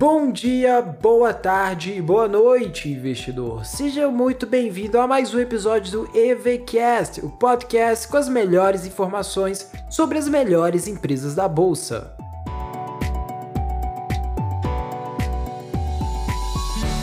[0.00, 3.66] Bom dia, boa tarde e boa noite, investidor.
[3.66, 9.70] Seja muito bem-vindo a mais um episódio do EVCast, o podcast com as melhores informações
[9.90, 12.16] sobre as melhores empresas da bolsa.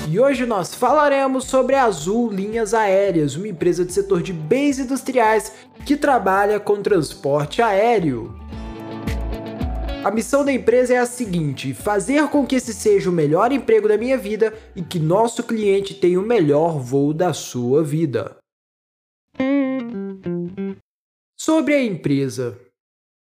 [0.10, 4.80] E hoje nós falaremos sobre a Azul Linhas Aéreas, uma empresa do setor de bens
[4.80, 5.54] industriais
[5.86, 8.36] que trabalha com transporte aéreo.
[10.08, 13.90] A missão da empresa é a seguinte: fazer com que esse seja o melhor emprego
[13.90, 18.38] da minha vida e que nosso cliente tenha o melhor voo da sua vida.
[21.38, 22.58] Sobre a empresa.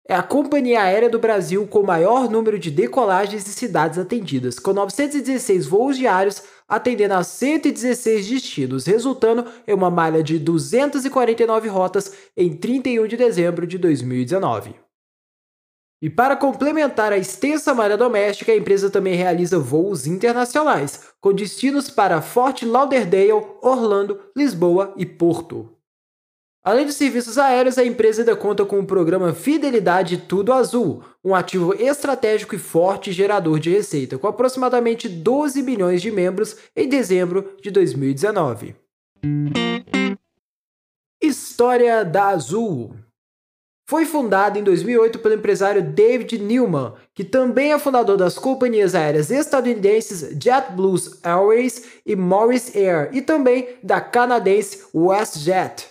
[0.10, 4.58] É a companhia aérea do Brasil com o maior número de decolagens e cidades atendidas,
[4.58, 12.12] com 916 voos diários atendendo a 116 destinos, resultando em uma malha de 249 rotas
[12.36, 14.91] em 31 de dezembro de 2019.
[16.02, 21.92] E para complementar a extensa malha doméstica, a empresa também realiza voos internacionais, com destinos
[21.92, 25.70] para Fort Lauderdale, Orlando, Lisboa e Porto.
[26.64, 31.36] Além de serviços aéreos, a empresa ainda conta com o programa Fidelidade Tudo Azul, um
[31.36, 37.58] ativo estratégico e forte gerador de receita, com aproximadamente 12 milhões de membros em dezembro
[37.62, 38.76] de 2019.
[41.20, 42.96] História da Azul
[43.92, 49.30] foi fundada em 2008 pelo empresário David Newman, que também é fundador das companhias aéreas
[49.30, 55.90] estadunidenses JetBlue Airways e Morris Air, e também da canadense WestJet.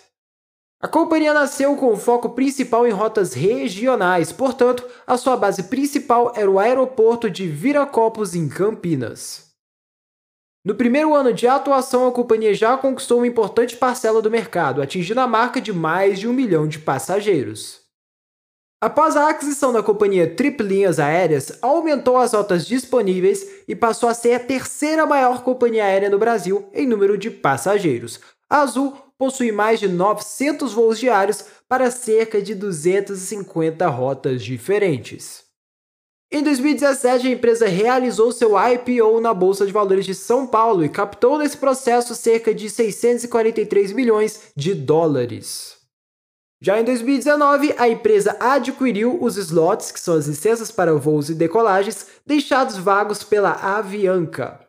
[0.80, 6.50] A companhia nasceu com foco principal em rotas regionais, portanto, a sua base principal era
[6.50, 9.50] o aeroporto de Viracopos, em Campinas.
[10.64, 15.20] No primeiro ano de atuação, a companhia já conquistou uma importante parcela do mercado, atingindo
[15.20, 17.79] a marca de mais de um milhão de passageiros.
[18.82, 24.14] Após a aquisição da companhia Trip Linhas Aéreas, aumentou as rotas disponíveis e passou a
[24.14, 28.18] ser a terceira maior companhia aérea no Brasil em número de passageiros.
[28.48, 35.44] A Azul possui mais de 900 voos diários para cerca de 250 rotas diferentes.
[36.32, 40.88] Em 2017, a empresa realizou seu IPO na Bolsa de Valores de São Paulo e
[40.88, 45.79] captou nesse processo cerca de 643 milhões de dólares.
[46.62, 51.34] Já em 2019, a empresa adquiriu os slots, que são as licenças para voos e
[51.34, 54.60] decolagens, deixados vagos pela Avianca.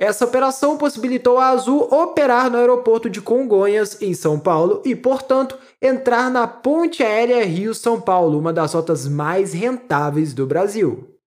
[0.00, 5.58] Essa operação possibilitou a Azul operar no aeroporto de Congonhas, em São Paulo, e, portanto,
[5.82, 11.18] entrar na Ponte Aérea Rio-São Paulo, uma das rotas mais rentáveis do Brasil.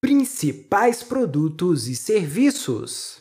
[0.00, 3.19] Principais produtos e serviços.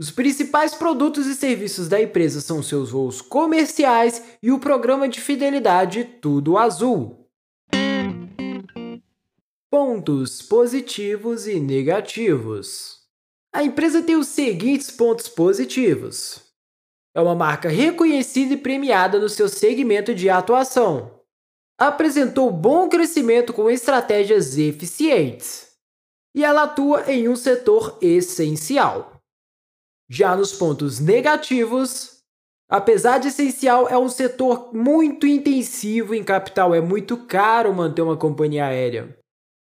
[0.00, 5.20] Os principais produtos e serviços da empresa são seus voos comerciais e o programa de
[5.20, 7.28] fidelidade Tudo Azul.
[9.70, 13.00] Pontos positivos e negativos.
[13.52, 16.40] A empresa tem os seguintes pontos positivos.
[17.14, 21.20] É uma marca reconhecida e premiada no seu segmento de atuação.
[21.78, 25.74] Apresentou bom crescimento com estratégias eficientes.
[26.34, 29.19] E ela atua em um setor essencial.
[30.12, 32.16] Já nos pontos negativos,
[32.68, 38.16] apesar de essencial, é um setor muito intensivo em capital, é muito caro manter uma
[38.16, 39.16] companhia aérea.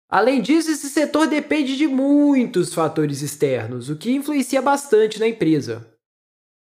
[0.09, 5.87] Além disso, esse setor depende de muitos fatores externos, o que influencia bastante na empresa.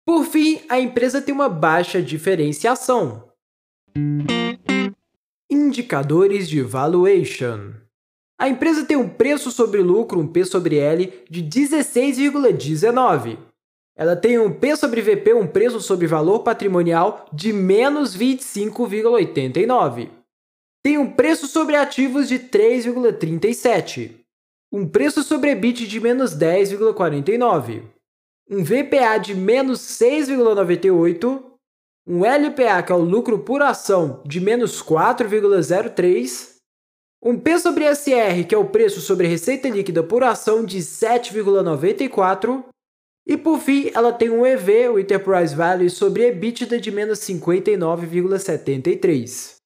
[0.06, 3.32] Por fim, a empresa tem uma baixa diferenciação.
[5.50, 7.72] Indicadores de valuation.
[8.38, 13.47] A empresa tem um preço sobre lucro, um P sobre L, de 16,19
[13.98, 20.08] ela tem um P sobre VP, um preço sobre valor patrimonial de menos 25,89.
[20.84, 24.14] Tem um preço sobre ativos de 3,37.
[24.72, 27.82] Um preço sobre EBIT de menos 10,49.
[28.48, 31.42] Um VPA de menos 6,98.
[32.06, 36.54] Um LPA, que é o lucro por ação, de menos 4,03.
[37.20, 42.62] Um P sobre SR, que é o preço sobre receita líquida por ação, de 7,94
[43.28, 49.56] e por fim, ela tem um EV, o Enterprise Value, sobre EBITDA de menos 59,73.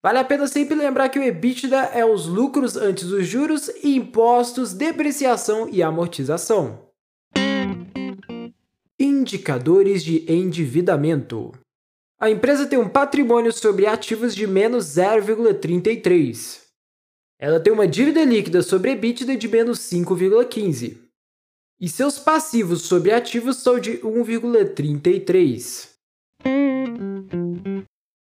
[0.00, 4.72] Vale a pena sempre lembrar que o EBITDA é os lucros antes dos juros impostos,
[4.72, 6.86] depreciação e amortização.
[9.00, 11.50] Indicadores de endividamento.
[12.20, 16.60] A empresa tem um patrimônio sobre ativos de menos 0,33.
[17.36, 21.05] Ela tem uma dívida líquida sobre EBITDA de menos 5,15
[21.80, 25.90] e seus passivos sobre ativos são de 1,33.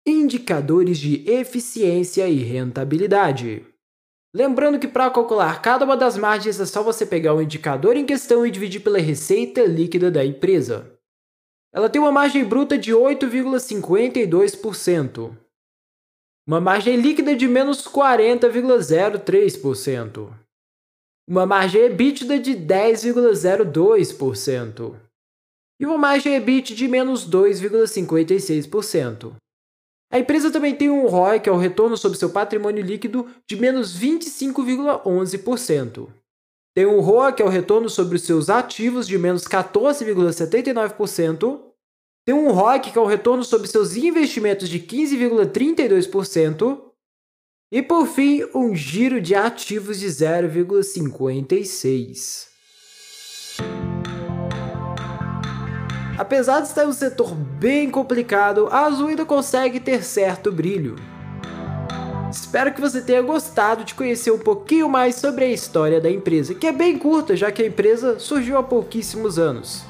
[0.06, 3.64] Indicadores de eficiência e rentabilidade.
[4.34, 8.04] Lembrando que para calcular cada uma das margens é só você pegar o indicador em
[8.04, 10.92] questão e dividir pela receita líquida da empresa.
[11.72, 15.36] Ela tem uma margem bruta de 8,52%,
[16.46, 20.32] uma margem líquida de menos 40,03%,
[21.28, 24.94] uma margem EBITDA de 10,02%
[25.78, 29.34] e uma margem EBIT de menos 2,56%.
[30.10, 33.56] A empresa também tem um ROI, que é o retorno sobre seu patrimônio líquido, de
[33.56, 36.08] menos 25,11%.
[36.74, 41.60] Tem um ROA, que é o retorno sobre os seus ativos, de menos 14,79%.
[42.26, 46.87] Tem um ROIC, que é o retorno sobre seus investimentos, de 15,32%.
[47.70, 52.48] E por fim, um giro de ativos de 0,56%.
[56.16, 60.96] Apesar de estar em um setor bem complicado, a Azul ainda consegue ter certo brilho.
[62.32, 66.54] Espero que você tenha gostado de conhecer um pouquinho mais sobre a história da empresa,
[66.54, 69.84] que é bem curta, já que a empresa surgiu há pouquíssimos anos.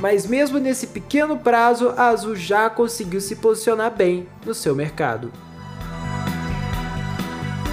[0.00, 5.30] Mas mesmo nesse pequeno prazo, a Azul já conseguiu se posicionar bem no seu mercado.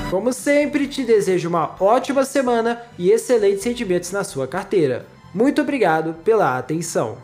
[0.09, 5.05] Como sempre, te desejo uma ótima semana e excelentes sentimentos na sua carteira.
[5.33, 7.17] Muito obrigado pela atenção.